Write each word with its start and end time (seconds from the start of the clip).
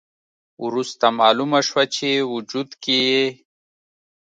وروسته 0.65 1.05
مالومه 1.19 1.59
شوه 1.67 1.83
چې 1.95 2.09
وجود 2.33 2.69
کې 2.83 2.97
یې 3.11 3.25